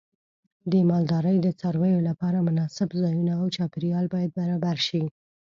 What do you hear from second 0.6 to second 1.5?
د مالدارۍ د